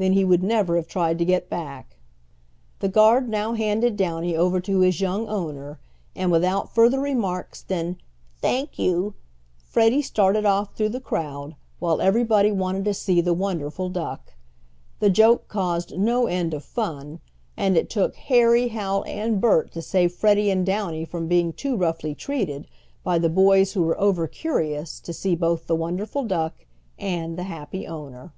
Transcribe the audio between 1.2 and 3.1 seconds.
get back." The